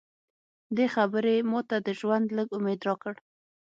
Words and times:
دې 0.75 0.85
خبرې 0.95 1.35
ماته 1.51 1.77
د 1.87 1.89
ژوند 1.99 2.25
لږ 2.37 2.49
امید 2.57 2.79
راکړ 2.87 3.13